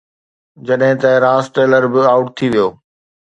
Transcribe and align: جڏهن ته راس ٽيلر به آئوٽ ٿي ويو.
جڏهن 0.65 0.95
ته 1.01 1.09
راس 1.23 1.45
ٽيلر 1.53 1.83
به 1.91 2.01
آئوٽ 2.13 2.27
ٿي 2.37 2.47
ويو. 2.53 2.67